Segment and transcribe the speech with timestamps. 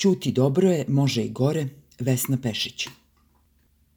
[0.00, 2.86] Ćuti dobro je, može i gore, Vesna Pešić.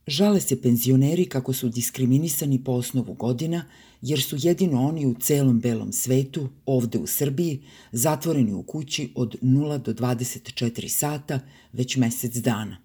[0.08, 3.66] Žale se penzioneri kako su diskriminisani po osnovu godina,
[4.02, 7.62] jer su jedino oni u celom belom svetu, ovde u Srbiji,
[7.92, 11.40] zatvoreni u kući od 0 do 24 sata
[11.74, 12.78] već mesec dana.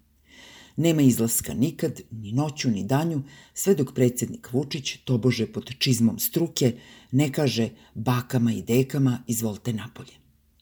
[0.77, 3.23] Nema izlaska nikad, ni noću, ni danju,
[3.53, 6.75] sve dok predsednik Vučić, tobože pod čizmom struke,
[7.11, 10.13] ne kaže bakama i dekama izvolite napolje.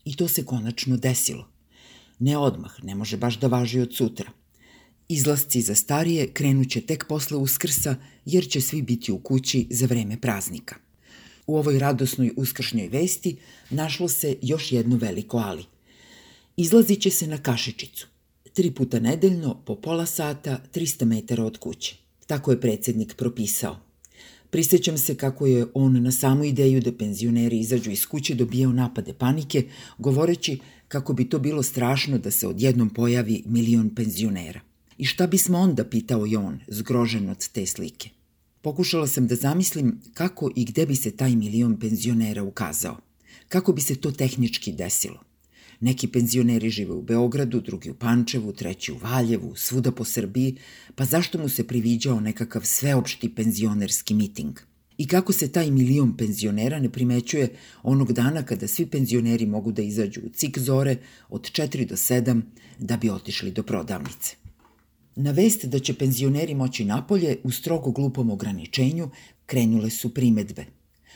[0.06, 1.57] I to se konačno desilo.
[2.20, 4.32] Ne odmah, ne može baš da važi od sutra.
[5.10, 10.22] Izlasci za starije krenuće tek posle uskrsa, jer će svi biti u kući za vreme
[10.22, 10.76] praznika.
[11.48, 13.38] U ovoj radosnoj uskršnjoj vesti
[13.70, 15.64] našlo se još jedno veliko ali.
[16.58, 18.08] Izlazit će se na Kašičicu.
[18.54, 21.96] Tri puta nedeljno, po pola sata, 300 metara od kuće.
[22.28, 23.78] Tako je predsednik propisao.
[24.50, 29.14] Prisećam se kako je on na samu ideju da penzioneri izađu iz kuće dobijao napade
[29.14, 29.64] panike,
[29.98, 34.62] govoreći kako bi to bilo strašno da se odjednom pojavi milion penzionera.
[34.98, 38.10] I šta bismo onda, pitao je on, zgrožen od te slike.
[38.62, 42.98] Pokušala sam da zamislim kako i gde bi se taj milion penzionera ukazao.
[43.50, 45.20] Kako bi se to tehnički desilo.
[45.80, 50.58] Neki penzioneri žive u Beogradu, drugi u Pančevu, treći u Valjevu, svuda po Srbiji,
[50.96, 54.60] pa zašto mu se priviđao nekakav sveopšti penzionerski miting?
[54.98, 59.82] I kako se taj milion penzionera ne primećuje onog dana kada svi penzioneri mogu da
[59.82, 60.98] izađu u cik zore
[61.30, 62.42] od 4 do 7
[62.80, 64.36] da bi otišli do prodavnice.
[65.16, 69.10] Na vest da će penzioneri moći napolje u strogo glupom ograničenju
[69.46, 70.66] krenule su primetbe.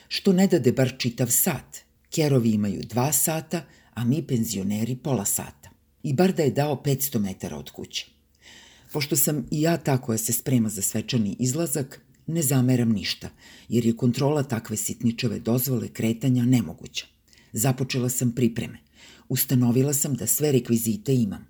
[0.08, 1.78] Što ne dade bar čitav sat?
[2.10, 5.70] Kerovi imaju dva sata, a mi penzioneri pola sata.
[6.04, 8.08] I bar da je dao 500 metara od kuće.
[8.94, 13.30] Pošto sam i ja ta koja se sprema za svečani izlazak, ne zameram ništa,
[13.70, 17.06] jer je kontrola takve sitničave dozvole kretanja nemoguća.
[17.54, 18.80] Započela sam pripreme.
[19.30, 21.48] Ustanovila sam da sve rekvizite imam.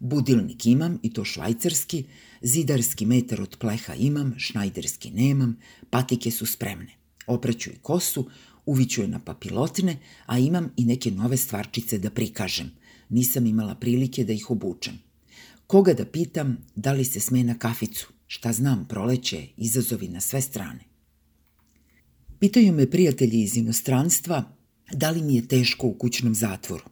[0.00, 2.04] Budilnik imam, i to švajcarski,
[2.42, 5.56] zidarski metar od pleha imam, šnajderski nemam,
[5.90, 6.92] patike su spremne.
[7.26, 8.30] Opraću i kosu,
[8.66, 12.70] uviću je na papilotne, a imam i neke nove stvarčice da prikažem.
[13.08, 15.09] Nisam imala prilike da ih obučem.
[15.70, 18.08] Koga da pitam da li se sme na kaficu?
[18.26, 20.84] Šta znam, proleće, izazovi na sve strane.
[22.38, 24.56] Pitaju me prijatelji iz inostranstva
[24.92, 26.84] da li mi je teško u kućnom zatvoru.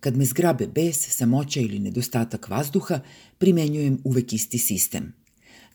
[0.00, 3.00] Kad me zgrabe bes, samoća ili nedostatak vazduha,
[3.38, 5.12] primenjujem uvek isti sistem.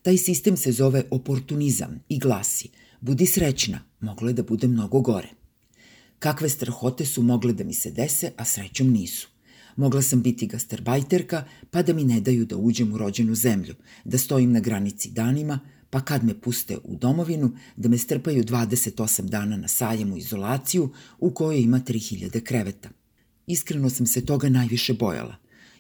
[0.02, 2.70] Taj sistem se zove oportunizam i glasi
[3.02, 5.30] Budi srećna, moglo je da bude mnogo gore.
[6.20, 9.37] Kakve strahote su mogle da mi se dese, a srećom nisu.
[9.78, 14.18] Mogla sam biti gastarbajterka, pa da mi ne daju da uđem u rođenu zemlju, da
[14.18, 19.58] stojim na granici danima, pa kad me puste u domovinu, da me strpaju 28 dana
[19.58, 20.90] na sajem u izolaciju
[21.20, 22.90] u kojoj ima 3000 kreveta.
[23.48, 25.36] Iskreno sam se toga najviše bojala.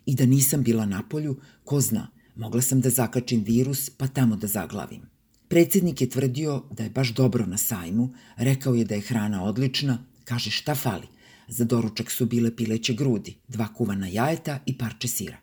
[0.05, 4.35] I da nisam bila na polju, ko zna, mogla sam da zakačim virus pa tamo
[4.35, 5.01] da zaglavim.
[5.47, 10.03] Predsednik je tvrdio da je baš dobro na sajmu, rekao je da je hrana odlična,
[10.23, 11.07] kaže šta fali.
[11.47, 15.37] Za doručak su bile pileće grudi, dva kuvana jajeta i parče sira.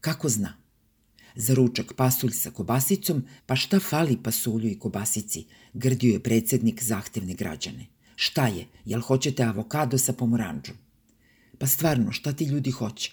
[0.00, 0.56] Kako zna?
[1.34, 7.34] Za ručak pasulj sa kobasicom, pa šta fali pasulju i kobasici, grdio je predsednik zahtevne
[7.34, 7.86] građane.
[8.16, 10.76] Šta je, jel hoćete avokado sa pomoranđom?
[11.58, 13.12] Pa stvarno, šta ti ljudi hoće?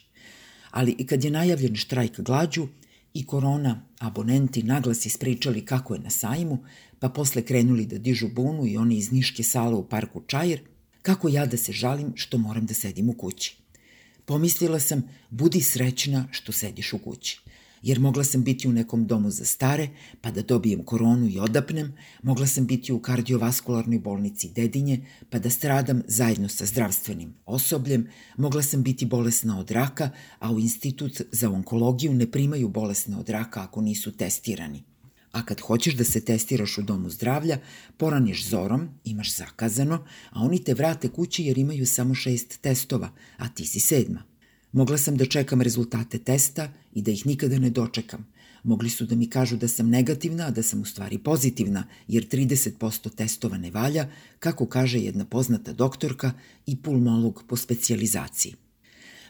[0.72, 2.67] Ali i kad je najavljen štrajk glađu
[3.13, 6.63] i korona, abonenti naglas ispričali kako je na sajmu,
[7.00, 10.62] pa posle krenuli da dižu bunu i oni iz Niške sale u parku Čajer,
[11.06, 13.58] kako ja da se žalim što moram da sedim u kući.
[14.26, 17.46] Pomislila sam, budi srećna što sediš u kući
[17.86, 19.90] jer mogla sam biti u nekom domu za stare,
[20.22, 21.94] pa da dobijem koronu i odapnem,
[22.24, 28.64] mogla sam biti u kardiovaskularnoj bolnici Dedinje, pa da stradam zajedno sa zdravstvenim osobljem, mogla
[28.64, 33.64] sam biti bolesna od raka, a u institut za onkologiju ne primaju bolesne od raka
[33.64, 34.84] ako nisu testirani.
[35.35, 37.59] A kad hoćeš da se testiraš u domu zdravlja,
[37.97, 43.50] poraniš zorom, imaš zakazano, a oni te vrate kući jer imaju samo šest testova, a
[43.50, 44.24] ti si sedma.
[44.72, 48.27] Mogla sam da čekam rezultate testa i da ih nikada ne dočekam.
[48.63, 52.27] Mogli su da mi kažu da sam negativna, a da sam u stvari pozitivna, jer
[52.27, 54.07] 30% testova ne valja,
[54.39, 56.31] kako kaže jedna poznata doktorka
[56.65, 58.56] i pulmolog po specijalizaciji.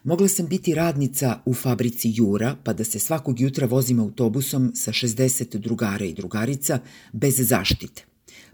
[0.06, 4.92] Mogla sam biti radnica u fabrici Jura, pa da se svakog jutra vozim autobusom sa
[4.92, 6.80] 60 drugara i drugarica
[7.14, 8.04] bez zaštite.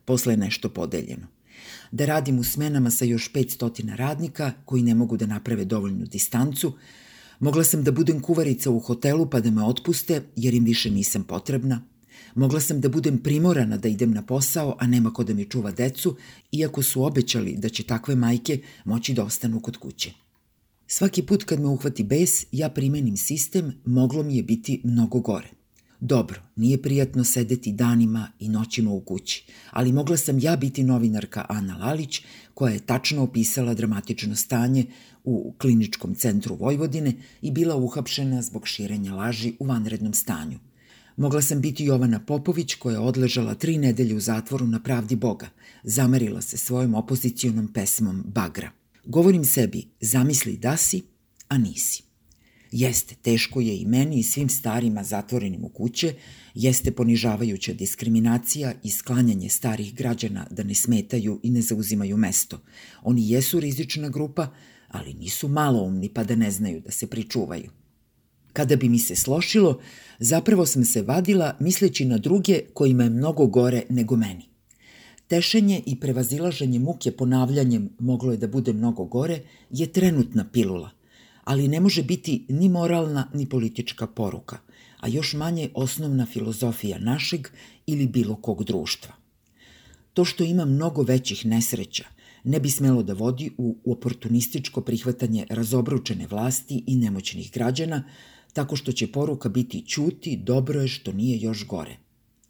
[0.06, 1.28] Posle je nešto podeljeno
[1.92, 6.74] da radim u smenama sa još 500 radnika koji ne mogu da naprave dovoljnu distancu,
[7.40, 11.24] mogla sam da budem kuvarica u hotelu pa da me otpuste jer im više nisam
[11.24, 11.82] potrebna,
[12.36, 15.72] mogla sam da budem primorana da idem na posao, a nema ko da mi čuva
[15.72, 16.18] decu,
[16.52, 20.31] iako su obećali da će takve majke moći da ostanu kod kuće.
[20.94, 25.50] Svaki put kad me uhvati bes, ja primenim sistem, moglo mi je biti mnogo gore.
[26.00, 31.46] Dobro, nije prijatno sedeti danima i noćima u kući, ali mogla sam ja biti novinarka
[31.50, 32.22] Ana Lalić,
[32.54, 34.86] koja je tačno opisala dramatično stanje
[35.24, 40.60] u kliničkom centru Vojvodine i bila uhapšena zbog širenja laži u vanrednom stanju.
[41.18, 45.50] Mogla sam biti Jovana Popović koja je odležala tri nedelje u zatvoru na pravdi Boga,
[45.84, 48.81] zamerila se svojom opozicijonom pesmom Bagra.
[49.06, 51.02] Govorim sebi, zamisli da si,
[51.48, 52.04] a nisi.
[52.72, 56.14] Jeste, teško je i meni i svim starima zatvorenim u kuće,
[56.56, 62.62] jeste ponižavajuća diskriminacija i sklanjanje starih građana da ne smetaju i ne zauzimaju mesto.
[63.04, 64.48] Oni jesu rizična grupa,
[64.88, 67.72] ali nisu maloumni pa da ne znaju da se pričuvaju.
[68.54, 69.80] Kada bi mi se slošilo,
[70.20, 74.51] zapravo sam se vadila misleći na druge kojima je mnogo gore nego meni.
[75.32, 79.38] Tešenje i prevazilaženje muke ponavljanjem moglo je da bude mnogo gore
[79.70, 80.90] je trenutna pilula,
[81.44, 84.58] ali ne može biti ni moralna ni politička poruka,
[85.00, 87.48] a još manje osnovna filozofija našeg
[87.86, 89.14] ili bilo kog društva.
[90.14, 92.06] To što ima mnogo većih nesreća
[92.44, 98.04] ne bi smelo da vodi u oportunističko prihvatanje razobručene vlasti i nemoćnih građana,
[98.54, 101.98] tako što će poruka biti ćuti, dobro je što nije još gore.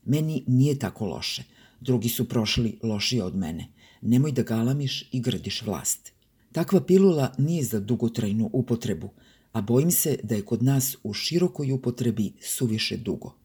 [0.05, 1.43] Meni nije tako loše,
[1.81, 3.67] drugi su prošli lošije od mene.
[4.01, 6.11] Nemoj da galamiš i grdiš vlast.
[6.51, 9.09] Takva pilula nije za dugotrajnu upotrebu,
[9.51, 13.35] a bojim se da je kod nas u širokoj upotrebi suviše dugo.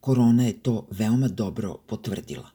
[0.00, 2.50] Korona je to veoma dobro potvrdila.